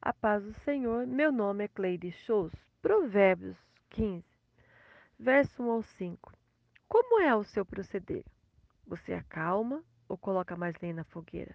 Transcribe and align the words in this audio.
A 0.00 0.12
paz 0.12 0.44
do 0.44 0.54
Senhor, 0.60 1.08
meu 1.08 1.32
nome 1.32 1.64
é 1.64 1.68
Cleide 1.68 2.12
Shows. 2.12 2.52
Provérbios 2.80 3.56
15, 3.90 4.24
verso 5.18 5.60
1 5.60 5.70
ao 5.70 5.82
5. 5.82 6.32
Como 6.88 7.20
é 7.20 7.34
o 7.34 7.42
seu 7.42 7.66
proceder? 7.66 8.24
Você 8.86 9.12
acalma 9.12 9.82
ou 10.08 10.16
coloca 10.16 10.56
mais 10.56 10.76
lenha 10.80 10.94
na 10.94 11.04
fogueira? 11.04 11.54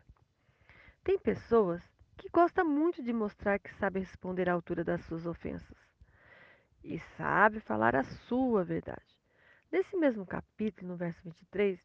Tem 1.06 1.18
pessoas 1.18 1.82
que 2.18 2.30
gostam 2.30 2.66
muito 2.66 3.02
de 3.02 3.14
mostrar 3.14 3.60
que 3.60 3.74
sabe 3.76 4.02
responder 4.02 4.50
à 4.50 4.54
altura 4.54 4.84
das 4.84 5.02
suas 5.06 5.26
ofensas 5.26 5.78
e 6.84 7.00
sabe 7.18 7.62
falar 7.62 7.96
a 7.96 8.04
sua 8.04 8.66
verdade. 8.66 9.18
Nesse 9.72 9.96
mesmo 9.96 10.26
capítulo, 10.26 10.90
no 10.90 10.98
verso 10.98 11.24
23, 11.24 11.80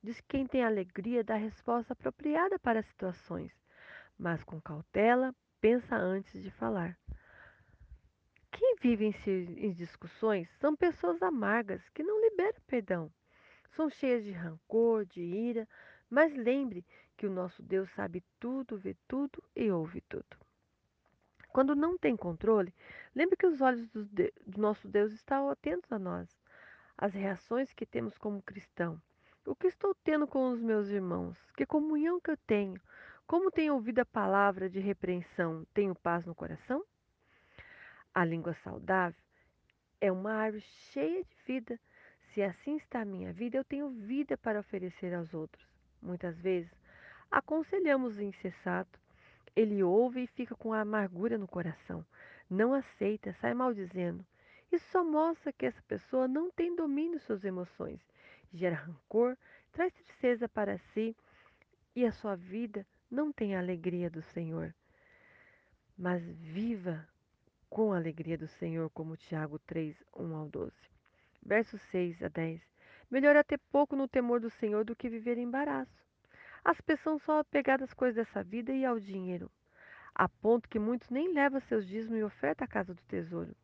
diz 0.00 0.20
que 0.20 0.28
quem 0.28 0.46
tem 0.46 0.64
alegria 0.64 1.24
dá 1.24 1.34
resposta 1.34 1.92
apropriada 1.92 2.56
para 2.56 2.78
as 2.78 2.86
situações, 2.86 3.52
mas 4.16 4.44
com 4.44 4.60
cautela 4.60 5.34
pensa 5.64 5.96
antes 5.96 6.42
de 6.42 6.50
falar. 6.50 6.94
Quem 8.52 8.76
vive 8.82 9.06
em, 9.06 9.72
discussões 9.72 10.46
são 10.60 10.76
pessoas 10.76 11.22
amargas 11.22 11.88
que 11.88 12.02
não 12.02 12.20
liberam 12.20 12.60
perdão. 12.66 13.10
São 13.70 13.88
cheias 13.88 14.22
de 14.22 14.30
rancor, 14.30 15.06
de 15.06 15.22
ira, 15.22 15.66
mas 16.10 16.36
lembre 16.36 16.84
que 17.16 17.26
o 17.26 17.30
nosso 17.30 17.62
Deus 17.62 17.88
sabe 17.92 18.22
tudo, 18.38 18.76
vê 18.76 18.94
tudo 19.08 19.42
e 19.56 19.70
ouve 19.70 20.02
tudo. 20.02 20.36
Quando 21.48 21.74
não 21.74 21.96
tem 21.96 22.14
controle, 22.14 22.74
lembre 23.14 23.34
que 23.34 23.46
os 23.46 23.62
olhos 23.62 23.88
do, 23.88 24.04
de, 24.04 24.34
do 24.46 24.60
nosso 24.60 24.86
Deus 24.86 25.14
estão 25.14 25.48
atentos 25.48 25.90
a 25.90 25.98
nós. 25.98 26.28
As 26.98 27.14
reações 27.14 27.72
que 27.72 27.86
temos 27.86 28.18
como 28.18 28.42
cristão. 28.42 29.00
O 29.46 29.56
que 29.56 29.68
estou 29.68 29.94
tendo 30.04 30.26
com 30.26 30.50
os 30.50 30.60
meus 30.60 30.88
irmãos? 30.88 31.38
Que 31.56 31.64
comunhão 31.64 32.20
que 32.20 32.30
eu 32.30 32.36
tenho? 32.46 32.78
Como 33.26 33.50
tenho 33.50 33.72
ouvido 33.72 34.00
a 34.00 34.04
palavra 34.04 34.68
de 34.68 34.78
repreensão? 34.80 35.66
Tenho 35.72 35.94
paz 35.94 36.26
no 36.26 36.34
coração? 36.34 36.84
A 38.12 38.22
língua 38.22 38.52
saudável 38.62 39.18
é 39.98 40.12
uma 40.12 40.34
árvore 40.34 40.62
cheia 40.92 41.24
de 41.24 41.34
vida. 41.46 41.80
Se 42.32 42.42
assim 42.42 42.76
está 42.76 43.00
a 43.00 43.04
minha 43.04 43.32
vida, 43.32 43.56
eu 43.56 43.64
tenho 43.64 43.88
vida 43.88 44.36
para 44.36 44.60
oferecer 44.60 45.14
aos 45.14 45.32
outros. 45.32 45.66
Muitas 46.02 46.38
vezes 46.38 46.70
aconselhamos 47.30 48.18
o 48.18 48.22
insensato. 48.22 49.00
Ele 49.56 49.82
ouve 49.82 50.24
e 50.24 50.26
fica 50.26 50.54
com 50.54 50.74
a 50.74 50.82
amargura 50.82 51.38
no 51.38 51.48
coração. 51.48 52.04
Não 52.50 52.74
aceita, 52.74 53.32
sai 53.40 53.54
maldizendo. 53.54 54.24
Isso 54.70 54.84
só 54.90 55.02
mostra 55.02 55.50
que 55.50 55.64
essa 55.64 55.82
pessoa 55.88 56.28
não 56.28 56.50
tem 56.50 56.76
domínio 56.76 57.18
sobre 57.20 57.40
suas 57.40 57.44
emoções. 57.44 58.00
Gera 58.52 58.76
rancor, 58.76 59.34
traz 59.72 59.94
tristeza 59.94 60.46
para 60.46 60.76
si 60.92 61.16
e 61.96 62.04
a 62.04 62.12
sua 62.12 62.36
vida 62.36 62.86
não 63.14 63.32
tem 63.32 63.54
a 63.54 63.60
alegria 63.60 64.10
do 64.10 64.20
Senhor. 64.20 64.74
Mas 65.96 66.22
viva 66.28 67.06
com 67.70 67.92
a 67.92 67.96
alegria 67.96 68.36
do 68.36 68.48
Senhor, 68.48 68.90
como 68.90 69.16
Tiago 69.16 69.58
3, 69.60 70.02
1 70.16 70.34
ao 70.34 70.48
12. 70.48 70.72
Versos 71.40 71.80
6 71.82 72.22
a 72.24 72.28
10. 72.28 72.60
Melhor 73.10 73.36
é 73.36 73.42
ter 73.42 73.60
pouco 73.70 73.94
no 73.94 74.08
temor 74.08 74.40
do 74.40 74.50
Senhor 74.50 74.84
do 74.84 74.96
que 74.96 75.08
viver 75.08 75.38
em 75.38 75.44
embaraço. 75.44 76.04
As 76.64 76.80
pessoas 76.80 77.22
são 77.22 77.38
apegadas 77.38 77.90
às 77.90 77.94
coisas 77.94 78.16
dessa 78.16 78.42
vida 78.42 78.72
e 78.72 78.84
ao 78.84 78.98
dinheiro, 78.98 79.50
a 80.14 80.28
ponto 80.28 80.68
que 80.68 80.78
muitos 80.78 81.10
nem 81.10 81.32
levam 81.32 81.60
seus 81.60 81.86
dízimos 81.86 82.18
e 82.18 82.24
oferta 82.24 82.64
à 82.64 82.66
casa 82.66 82.94
do 82.94 83.02
tesouro. 83.02 83.54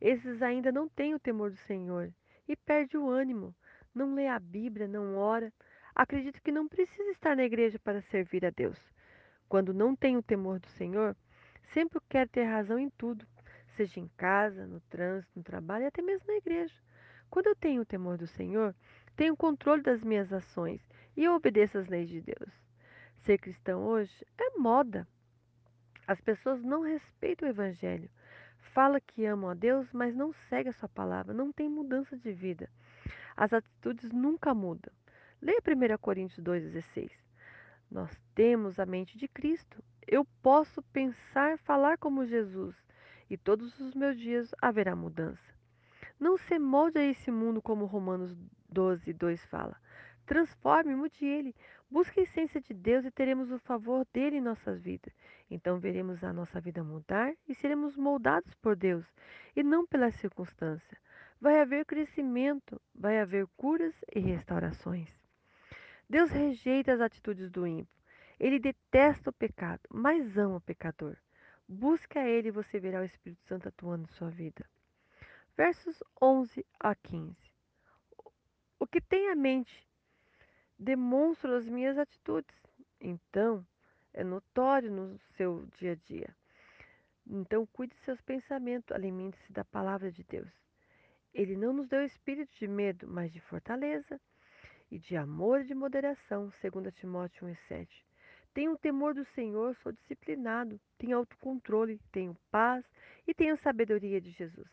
Esses 0.00 0.40
ainda 0.40 0.70
não 0.70 0.88
têm 0.88 1.14
o 1.14 1.18
temor 1.18 1.50
do 1.50 1.56
Senhor 1.56 2.12
e 2.46 2.56
perde 2.56 2.96
o 2.96 3.10
ânimo, 3.10 3.54
não 3.94 4.14
lê 4.14 4.28
a 4.28 4.38
Bíblia, 4.38 4.86
não 4.86 5.16
ora, 5.16 5.52
acredita 5.98 6.40
que 6.40 6.52
não 6.52 6.68
precisa 6.68 7.10
estar 7.10 7.34
na 7.34 7.42
igreja 7.42 7.76
para 7.80 8.00
servir 8.02 8.46
a 8.46 8.50
Deus. 8.50 8.78
Quando 9.48 9.74
não 9.74 9.96
tem 9.96 10.16
o 10.16 10.22
temor 10.22 10.60
do 10.60 10.68
Senhor, 10.68 11.16
sempre 11.74 12.00
quer 12.08 12.28
ter 12.28 12.44
razão 12.44 12.78
em 12.78 12.88
tudo, 12.90 13.26
seja 13.76 13.98
em 13.98 14.06
casa, 14.16 14.64
no 14.64 14.80
trânsito, 14.82 15.32
no 15.34 15.42
trabalho 15.42 15.84
e 15.84 15.86
até 15.88 16.00
mesmo 16.00 16.28
na 16.28 16.36
igreja. 16.36 16.74
Quando 17.28 17.48
eu 17.48 17.56
tenho 17.56 17.82
o 17.82 17.86
temor 17.86 18.16
do 18.16 18.28
Senhor, 18.28 18.74
tenho 19.16 19.36
controle 19.36 19.82
das 19.82 20.00
minhas 20.00 20.32
ações 20.32 20.80
e 21.16 21.24
eu 21.24 21.34
obedeço 21.34 21.76
às 21.76 21.88
leis 21.88 22.08
de 22.08 22.20
Deus. 22.20 22.52
Ser 23.24 23.38
cristão 23.38 23.82
hoje 23.82 24.24
é 24.38 24.56
moda. 24.56 25.06
As 26.06 26.20
pessoas 26.20 26.62
não 26.62 26.82
respeitam 26.82 27.48
o 27.48 27.50
Evangelho. 27.50 28.08
Fala 28.72 29.00
que 29.00 29.26
amam 29.26 29.50
a 29.50 29.54
Deus, 29.54 29.92
mas 29.92 30.14
não 30.14 30.32
segue 30.48 30.68
a 30.68 30.72
sua 30.74 30.88
palavra, 30.88 31.34
não 31.34 31.52
tem 31.52 31.68
mudança 31.68 32.16
de 32.16 32.32
vida. 32.32 32.70
As 33.36 33.52
atitudes 33.52 34.10
nunca 34.12 34.54
mudam. 34.54 34.92
Leia 35.40 35.60
1 35.60 35.98
Coríntios 35.98 36.44
2,16. 36.44 37.12
Nós 37.88 38.10
temos 38.34 38.78
a 38.80 38.84
mente 38.84 39.16
de 39.16 39.28
Cristo. 39.28 39.82
Eu 40.06 40.24
posso 40.42 40.82
pensar, 40.92 41.58
falar 41.58 41.96
como 41.96 42.26
Jesus 42.26 42.74
e 43.30 43.36
todos 43.36 43.78
os 43.78 43.94
meus 43.94 44.18
dias 44.18 44.52
haverá 44.60 44.96
mudança. 44.96 45.54
Não 46.18 46.36
se 46.36 46.58
molde 46.58 46.98
a 46.98 47.04
esse 47.04 47.30
mundo 47.30 47.62
como 47.62 47.84
Romanos 47.84 48.36
12, 48.68 49.12
2 49.12 49.44
fala. 49.46 49.76
Transforme, 50.26 50.96
mude 50.96 51.24
ele. 51.24 51.54
Busque 51.88 52.20
a 52.20 52.22
essência 52.24 52.60
de 52.60 52.74
Deus 52.74 53.04
e 53.04 53.10
teremos 53.10 53.50
o 53.50 53.58
favor 53.60 54.06
dele 54.12 54.38
em 54.38 54.42
nossas 54.42 54.82
vidas. 54.82 55.14
Então 55.48 55.78
veremos 55.78 56.22
a 56.22 56.32
nossa 56.32 56.60
vida 56.60 56.82
mudar 56.82 57.32
e 57.48 57.54
seremos 57.54 57.96
moldados 57.96 58.52
por 58.56 58.74
Deus 58.76 59.06
e 59.54 59.62
não 59.62 59.86
pela 59.86 60.10
circunstância. 60.10 60.98
Vai 61.40 61.60
haver 61.60 61.86
crescimento, 61.86 62.80
vai 62.92 63.20
haver 63.20 63.46
curas 63.56 63.94
e 64.14 64.18
restaurações. 64.18 65.17
Deus 66.08 66.30
rejeita 66.30 66.92
as 66.92 67.00
atitudes 67.00 67.50
do 67.50 67.66
ímpio. 67.66 67.98
Ele 68.40 68.58
detesta 68.58 69.30
o 69.30 69.32
pecado, 69.32 69.82
mas 69.90 70.38
ama 70.38 70.56
o 70.56 70.60
pecador. 70.60 71.16
Busque 71.68 72.18
a 72.18 72.26
Ele 72.26 72.48
e 72.48 72.52
você 72.52 72.80
verá 72.80 73.00
o 73.00 73.04
Espírito 73.04 73.42
Santo 73.46 73.68
atuando 73.68 74.04
em 74.04 74.14
sua 74.14 74.30
vida. 74.30 74.64
Versos 75.56 76.02
11 76.22 76.64
a 76.80 76.94
15. 76.94 77.36
O 78.78 78.86
que 78.86 79.00
tem 79.00 79.28
a 79.28 79.34
mente 79.34 79.86
demonstra 80.78 81.58
as 81.58 81.68
minhas 81.68 81.98
atitudes. 81.98 82.54
Então, 83.00 83.66
é 84.14 84.22
notório 84.22 84.90
no 84.90 85.18
seu 85.36 85.66
dia 85.78 85.92
a 85.92 85.96
dia. 85.96 86.34
Então, 87.26 87.66
cuide 87.66 87.94
de 87.94 88.00
seus 88.02 88.20
pensamentos, 88.22 88.90
alimente-se 88.92 89.52
da 89.52 89.64
palavra 89.64 90.10
de 90.10 90.24
Deus. 90.24 90.50
Ele 91.34 91.56
não 91.56 91.72
nos 91.72 91.88
deu 91.88 92.02
espírito 92.04 92.54
de 92.54 92.66
medo, 92.66 93.06
mas 93.06 93.30
de 93.32 93.40
fortaleza 93.40 94.18
e 94.90 94.98
de 94.98 95.16
amor 95.16 95.60
e 95.60 95.64
de 95.64 95.74
moderação, 95.74 96.50
segundo 96.60 96.90
Timóteo 96.90 97.46
1,7. 97.46 97.88
Tenho 98.54 98.76
temor 98.78 99.14
do 99.14 99.24
Senhor, 99.26 99.76
sou 99.76 99.92
disciplinado, 99.92 100.80
tenho 100.98 101.16
autocontrole, 101.16 102.00
tenho 102.10 102.36
paz 102.50 102.84
e 103.26 103.34
tenho 103.34 103.56
sabedoria 103.58 104.20
de 104.20 104.30
Jesus. 104.30 104.68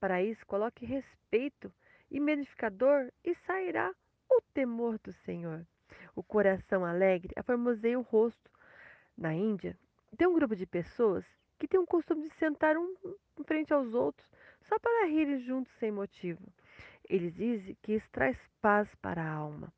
Para 0.00 0.22
isso, 0.22 0.46
coloque 0.46 0.86
respeito 0.86 1.72
e 2.10 2.18
medificador 2.18 3.10
e 3.24 3.34
sairá 3.46 3.92
o 4.30 4.40
temor 4.54 4.98
do 4.98 5.12
Senhor. 5.12 5.66
O 6.14 6.22
coração 6.22 6.84
alegre 6.84 7.32
aformoseia 7.36 7.98
o 7.98 8.02
rosto. 8.02 8.50
Na 9.16 9.34
Índia, 9.34 9.76
tem 10.16 10.26
um 10.26 10.34
grupo 10.34 10.56
de 10.56 10.66
pessoas 10.66 11.24
que 11.58 11.68
tem 11.68 11.78
o 11.78 11.86
costume 11.86 12.28
de 12.28 12.34
sentar 12.36 12.76
um 12.76 12.94
em 13.38 13.44
frente 13.44 13.72
aos 13.72 13.94
outros 13.94 14.28
só 14.62 14.78
para 14.78 15.06
rirem 15.06 15.40
juntos 15.40 15.72
sem 15.78 15.90
motivo. 15.90 16.42
Eles 17.12 17.34
dizem 17.34 17.76
que 17.82 17.92
isso 17.92 18.08
traz 18.10 18.38
paz 18.62 18.88
para 18.94 19.22
a 19.22 19.30
alma. 19.30 19.70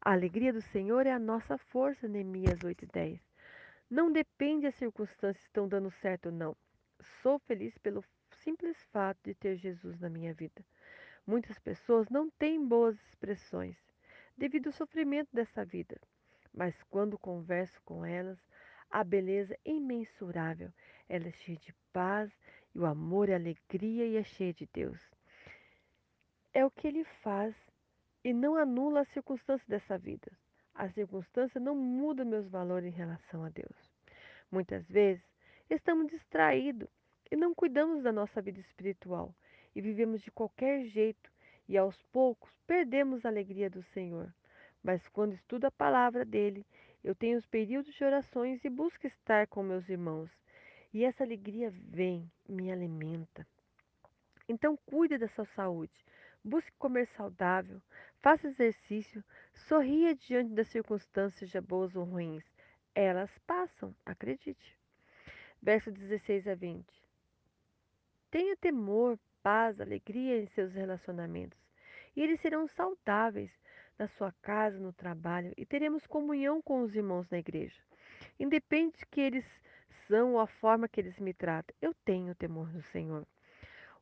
A 0.00 0.10
alegria 0.10 0.52
do 0.52 0.60
Senhor 0.60 1.06
é 1.06 1.12
a 1.12 1.18
nossa 1.32 1.56
força, 1.56 2.08
Neemias 2.08 2.58
8:10. 2.64 3.20
Não 3.88 4.10
depende 4.10 4.62
das 4.62 4.74
circunstâncias 4.74 5.44
estão 5.44 5.68
dando 5.68 5.92
certo 5.92 6.26
ou 6.26 6.32
não. 6.32 6.56
Sou 7.22 7.38
feliz 7.38 7.78
pelo 7.78 8.02
simples 8.42 8.76
fato 8.90 9.20
de 9.22 9.32
ter 9.32 9.54
Jesus 9.54 10.00
na 10.00 10.10
minha 10.10 10.34
vida. 10.34 10.60
Muitas 11.24 11.56
pessoas 11.60 12.08
não 12.10 12.28
têm 12.30 12.66
boas 12.66 12.96
expressões 13.06 13.76
devido 14.36 14.66
ao 14.66 14.72
sofrimento 14.72 15.28
dessa 15.32 15.64
vida, 15.64 15.96
mas 16.52 16.74
quando 16.90 17.16
converso 17.16 17.80
com 17.84 18.04
elas, 18.04 18.40
a 18.90 19.04
beleza 19.04 19.56
é 19.64 19.70
imensurável. 19.70 20.72
Ela 21.08 21.28
é 21.28 21.32
cheia 21.32 21.58
de 21.58 21.72
paz 21.92 22.28
e 22.74 22.80
o 22.80 22.86
amor 22.86 23.30
a 23.30 23.36
alegria 23.36 24.04
e 24.04 24.16
é 24.16 24.24
cheia 24.24 24.52
de 24.52 24.68
Deus. 24.72 25.15
É 26.56 26.64
o 26.64 26.70
que 26.70 26.88
ele 26.88 27.04
faz 27.22 27.54
e 28.24 28.32
não 28.32 28.56
anula 28.56 29.02
as 29.02 29.08
circunstâncias 29.08 29.68
dessa 29.68 29.98
vida. 29.98 30.32
A 30.74 30.88
circunstância 30.88 31.60
não 31.60 31.76
muda 31.76 32.24
meus 32.24 32.48
valores 32.48 32.88
em 32.88 32.96
relação 32.96 33.44
a 33.44 33.50
Deus. 33.50 33.92
Muitas 34.50 34.88
vezes 34.88 35.22
estamos 35.68 36.06
distraídos 36.06 36.88
e 37.30 37.36
não 37.36 37.54
cuidamos 37.54 38.02
da 38.02 38.10
nossa 38.10 38.40
vida 38.40 38.58
espiritual 38.58 39.34
e 39.74 39.82
vivemos 39.82 40.22
de 40.22 40.30
qualquer 40.30 40.86
jeito 40.86 41.30
e 41.68 41.76
aos 41.76 42.02
poucos 42.04 42.50
perdemos 42.66 43.26
a 43.26 43.28
alegria 43.28 43.68
do 43.68 43.82
Senhor. 43.92 44.32
Mas 44.82 45.06
quando 45.08 45.34
estudo 45.34 45.66
a 45.66 45.70
palavra 45.70 46.24
dele, 46.24 46.64
eu 47.04 47.14
tenho 47.14 47.36
os 47.36 47.44
períodos 47.44 47.92
de 47.92 48.02
orações 48.02 48.64
e 48.64 48.70
busco 48.70 49.06
estar 49.06 49.46
com 49.46 49.62
meus 49.62 49.86
irmãos. 49.90 50.30
E 50.90 51.04
essa 51.04 51.22
alegria 51.22 51.70
vem, 51.70 52.32
me 52.48 52.72
alimenta. 52.72 53.46
Então 54.48 54.74
cuide 54.86 55.18
da 55.18 55.28
sua 55.28 55.44
saúde. 55.44 55.92
Busque 56.48 56.70
comer 56.78 57.08
saudável, 57.08 57.82
faça 58.20 58.46
exercício, 58.46 59.24
sorria 59.52 60.14
diante 60.14 60.54
das 60.54 60.68
circunstâncias, 60.68 61.40
seja 61.40 61.60
boas 61.60 61.96
ou 61.96 62.04
ruins. 62.04 62.44
Elas 62.94 63.36
passam, 63.48 63.92
acredite. 64.06 64.78
Verso 65.60 65.90
16 65.90 66.46
a 66.46 66.54
20. 66.54 66.86
Tenha 68.30 68.56
temor, 68.58 69.18
paz, 69.42 69.80
alegria 69.80 70.40
em 70.40 70.46
seus 70.46 70.72
relacionamentos, 70.72 71.58
e 72.14 72.22
eles 72.22 72.40
serão 72.40 72.68
saudáveis 72.68 73.50
na 73.98 74.06
sua 74.06 74.30
casa, 74.40 74.78
no 74.78 74.92
trabalho, 74.92 75.52
e 75.56 75.66
teremos 75.66 76.06
comunhão 76.06 76.62
com 76.62 76.82
os 76.82 76.94
irmãos 76.94 77.28
na 77.28 77.40
igreja. 77.40 77.82
Independe 78.38 78.98
de 78.98 79.06
que 79.06 79.20
eles 79.20 79.44
são 80.06 80.34
ou 80.34 80.38
a 80.38 80.46
forma 80.46 80.86
que 80.86 81.00
eles 81.00 81.18
me 81.18 81.34
tratam, 81.34 81.74
eu 81.82 81.92
tenho 82.04 82.36
temor 82.36 82.68
do 82.68 82.82
Senhor. 82.82 83.26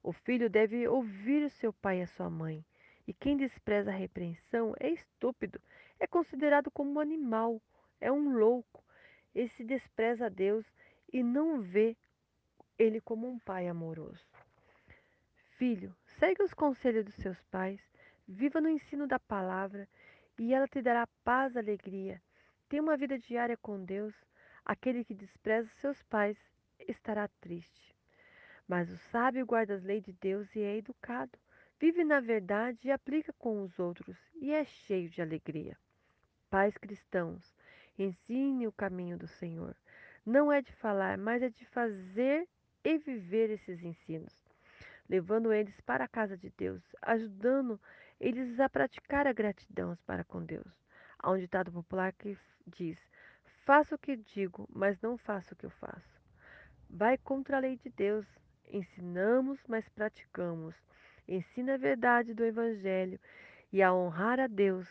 O 0.04 0.12
filho 0.12 0.50
deve 0.50 0.86
ouvir 0.86 1.46
o 1.46 1.48
seu 1.48 1.72
pai 1.72 2.00
e 2.00 2.02
a 2.02 2.06
sua 2.06 2.28
mãe, 2.28 2.62
e 3.08 3.14
quem 3.14 3.38
despreza 3.38 3.90
a 3.90 3.96
repreensão 3.96 4.74
é 4.78 4.90
estúpido, 4.90 5.58
é 5.98 6.06
considerado 6.06 6.70
como 6.70 6.92
um 6.92 7.00
animal, 7.00 7.58
é 8.02 8.12
um 8.12 8.36
louco. 8.36 8.84
Esse 9.34 9.64
despreza 9.64 10.26
a 10.26 10.28
Deus 10.28 10.66
e 11.10 11.22
não 11.22 11.62
vê 11.62 11.96
ele 12.78 13.00
como 13.00 13.26
um 13.26 13.38
pai 13.38 13.66
amoroso. 13.66 14.22
Filho, 15.56 15.96
segue 16.18 16.42
os 16.42 16.52
conselhos 16.52 17.06
dos 17.06 17.14
seus 17.14 17.42
pais, 17.44 17.80
viva 18.28 18.60
no 18.60 18.68
ensino 18.68 19.06
da 19.06 19.18
palavra, 19.18 19.88
e 20.38 20.52
ela 20.52 20.68
te 20.68 20.82
dará 20.82 21.06
paz 21.24 21.54
e 21.54 21.58
alegria. 21.58 22.20
Tenha 22.68 22.82
uma 22.82 22.98
vida 22.98 23.18
diária 23.18 23.56
com 23.56 23.82
Deus. 23.82 24.14
Aquele 24.66 25.02
que 25.02 25.14
despreza 25.14 25.70
seus 25.80 26.02
pais 26.02 26.36
estará 26.78 27.26
triste. 27.40 27.93
Mas 28.66 28.90
o 28.90 28.96
sábio 28.96 29.46
guarda 29.46 29.74
as 29.74 29.82
leis 29.82 30.02
de 30.02 30.12
Deus 30.12 30.54
e 30.54 30.60
é 30.60 30.76
educado. 30.76 31.38
Vive 31.78 32.04
na 32.04 32.20
verdade 32.20 32.88
e 32.88 32.90
aplica 32.90 33.32
com 33.34 33.62
os 33.62 33.78
outros, 33.78 34.16
e 34.34 34.52
é 34.52 34.64
cheio 34.64 35.10
de 35.10 35.20
alegria. 35.20 35.76
Pais 36.48 36.76
cristãos, 36.76 37.54
ensine 37.98 38.66
o 38.66 38.72
caminho 38.72 39.18
do 39.18 39.26
Senhor. 39.26 39.76
Não 40.24 40.50
é 40.50 40.62
de 40.62 40.72
falar, 40.72 41.18
mas 41.18 41.42
é 41.42 41.50
de 41.50 41.66
fazer 41.66 42.48
e 42.82 42.98
viver 42.98 43.50
esses 43.50 43.82
ensinos, 43.82 44.32
levando 45.08 45.52
eles 45.52 45.78
para 45.82 46.04
a 46.04 46.08
casa 46.08 46.36
de 46.36 46.50
Deus, 46.56 46.82
ajudando 47.02 47.80
eles 48.20 48.58
a 48.60 48.68
praticar 48.68 49.26
a 49.26 49.32
gratidão 49.32 49.98
para 50.06 50.24
com 50.24 50.42
Deus. 50.42 50.72
Há 51.18 51.30
um 51.30 51.38
ditado 51.38 51.72
popular 51.72 52.12
que 52.12 52.38
diz: 52.66 52.98
Faça 53.64 53.94
o 53.94 53.98
que 53.98 54.16
digo, 54.16 54.68
mas 54.72 55.00
não 55.00 55.16
faça 55.16 55.54
o 55.54 55.56
que 55.56 55.66
eu 55.66 55.70
faço. 55.70 56.20
Vai 56.88 57.18
contra 57.18 57.56
a 57.56 57.60
lei 57.60 57.76
de 57.76 57.90
Deus. 57.90 58.26
Ensinamos, 58.68 59.60
mas 59.68 59.88
praticamos. 59.88 60.74
Ensina 61.26 61.74
a 61.74 61.78
verdade 61.78 62.34
do 62.34 62.44
Evangelho 62.44 63.18
e 63.72 63.82
a 63.82 63.92
honrar 63.92 64.40
a 64.40 64.46
Deus. 64.46 64.88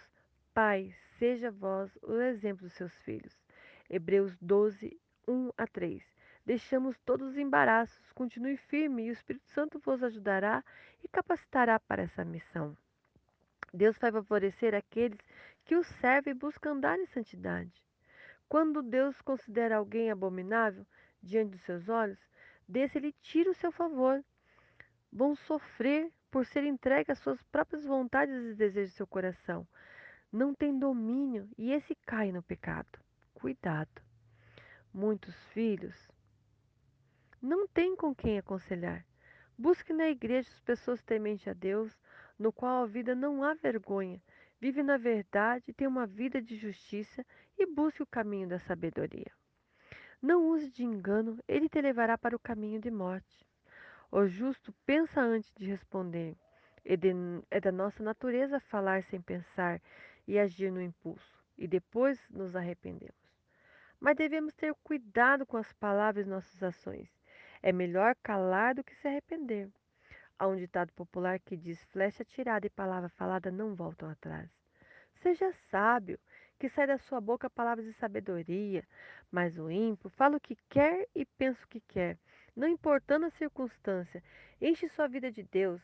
Pai, 0.53 0.93
seja 1.17 1.51
vós 1.51 1.91
o 2.01 2.13
exemplo 2.21 2.67
dos 2.67 2.73
seus 2.73 2.95
filhos. 2.99 3.33
Hebreus 3.89 4.35
12, 4.41 4.99
1 5.27 5.51
a 5.57 5.67
3. 5.67 6.03
Deixamos 6.45 6.97
todos 7.05 7.29
os 7.29 7.37
embaraços, 7.37 8.11
continue 8.11 8.57
firme 8.57 9.05
e 9.05 9.09
o 9.09 9.13
Espírito 9.13 9.47
Santo 9.47 9.79
vos 9.79 10.03
ajudará 10.03 10.63
e 11.03 11.07
capacitará 11.07 11.79
para 11.79 12.03
essa 12.03 12.25
missão. 12.25 12.75
Deus 13.73 13.97
vai 13.97 14.11
favorecer 14.11 14.75
aqueles 14.75 15.19
que 15.65 15.75
o 15.75 15.83
servem 15.83 16.31
e 16.31 16.37
buscam 16.37 16.71
andar 16.71 16.99
em 16.99 17.05
santidade. 17.07 17.71
Quando 18.49 18.83
Deus 18.83 19.19
considera 19.21 19.77
alguém 19.77 20.11
abominável 20.11 20.85
diante 21.21 21.51
dos 21.51 21.61
seus 21.61 21.87
olhos, 21.87 22.19
desse 22.67 22.97
ele 22.97 23.13
tira 23.21 23.49
o 23.51 23.55
seu 23.55 23.71
favor. 23.71 24.23
Vão 25.11 25.35
sofrer 25.35 26.11
por 26.31 26.45
ser 26.45 26.63
entregue 26.63 27.11
às 27.11 27.19
suas 27.19 27.41
próprias 27.43 27.85
vontades 27.85 28.35
e 28.35 28.55
desejos 28.55 28.93
do 28.93 28.97
seu 28.97 29.07
coração. 29.07 29.67
Não 30.31 30.53
tem 30.53 30.77
domínio 30.77 31.47
e 31.57 31.71
esse 31.71 31.95
cai 31.95 32.31
no 32.31 32.41
pecado. 32.41 32.99
Cuidado. 33.33 34.01
Muitos 34.91 35.35
filhos 35.49 36.07
não 37.41 37.67
têm 37.67 37.95
com 37.95 38.15
quem 38.15 38.37
aconselhar. 38.37 39.05
Busque 39.57 39.91
na 39.93 40.09
igreja 40.09 40.49
as 40.49 40.61
pessoas 40.61 41.03
tementes 41.03 41.47
a 41.47 41.53
Deus, 41.53 41.99
no 42.39 42.51
qual 42.51 42.83
a 42.83 42.87
vida 42.87 43.13
não 43.13 43.43
há 43.43 43.53
vergonha. 43.53 44.21
Vive 44.59 44.81
na 44.81 44.97
verdade, 44.97 45.73
tem 45.73 45.85
uma 45.85 46.07
vida 46.07 46.41
de 46.41 46.55
justiça 46.55 47.25
e 47.57 47.65
busque 47.65 48.01
o 48.01 48.07
caminho 48.07 48.47
da 48.47 48.59
sabedoria. 48.59 49.31
Não 50.23 50.47
use 50.47 50.69
de 50.69 50.85
engano, 50.85 51.37
ele 51.45 51.67
te 51.67 51.81
levará 51.81 52.17
para 52.17 52.33
o 52.33 52.39
caminho 52.39 52.79
de 52.79 52.89
morte. 52.89 53.45
O 54.09 54.25
justo 54.25 54.73
pensa 54.85 55.19
antes 55.19 55.51
de 55.53 55.65
responder. 55.65 56.37
É, 56.85 56.95
de, 56.95 57.11
é 57.51 57.59
da 57.59 57.73
nossa 57.73 58.01
natureza 58.01 58.57
falar 58.57 59.03
sem 59.03 59.19
pensar 59.19 59.81
e 60.25 60.39
agir 60.39 60.71
no 60.71 60.81
impulso, 60.81 61.43
e 61.57 61.67
depois 61.67 62.25
nos 62.29 62.55
arrependemos. 62.55 63.21
Mas 63.99 64.15
devemos 64.15 64.53
ter 64.53 64.73
cuidado 64.75 65.45
com 65.45 65.57
as 65.57 65.73
palavras 65.73 66.25
e 66.25 66.29
nossas 66.29 66.63
ações. 66.63 67.09
É 67.61 67.73
melhor 67.73 68.15
calar 68.23 68.75
do 68.75 68.83
que 68.83 68.95
se 68.95 69.09
arrepender. 69.09 69.69
Há 70.39 70.47
um 70.47 70.55
ditado 70.55 70.93
popular 70.93 71.37
que 71.37 71.57
diz: 71.57 71.83
flecha 71.91 72.23
tirada 72.23 72.65
e 72.65 72.69
palavra 72.69 73.09
falada 73.09 73.51
não 73.51 73.75
voltam 73.75 74.09
atrás. 74.09 74.49
Seja 75.15 75.51
sábio, 75.69 76.17
que 76.63 76.69
sai 76.69 76.87
da 76.87 76.97
sua 76.97 77.19
boca 77.19 77.49
palavras 77.49 77.85
de 77.85 77.91
sabedoria, 77.95 78.85
mas 79.29 79.57
o 79.57 79.69
ímpio 79.69 80.09
fala 80.11 80.37
o 80.37 80.39
que 80.39 80.57
quer 80.69 81.09
e 81.13 81.25
pensa 81.25 81.59
o 81.65 81.67
que 81.67 81.81
quer, 81.81 82.17
não 82.55 82.69
importando 82.69 83.25
a 83.25 83.31
circunstância. 83.31 84.23
Enche 84.61 84.87
sua 84.95 85.09
vida 85.09 85.29
de 85.29 85.43
Deus, 85.43 85.81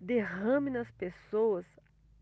derrame 0.00 0.70
nas 0.70 0.90
pessoas 0.92 1.66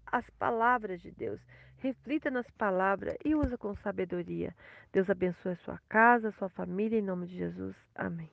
as 0.06 0.28
palavras 0.30 1.00
de 1.00 1.12
Deus. 1.12 1.40
Reflita 1.78 2.32
nas 2.32 2.50
palavras 2.58 3.14
e 3.24 3.32
usa 3.36 3.56
com 3.56 3.76
sabedoria. 3.76 4.52
Deus 4.92 5.08
abençoe 5.08 5.52
a 5.52 5.56
sua 5.64 5.80
casa, 5.88 6.30
a 6.30 6.32
sua 6.32 6.48
família, 6.48 6.98
em 6.98 7.02
nome 7.02 7.28
de 7.28 7.36
Jesus. 7.36 7.76
Amém. 7.94 8.28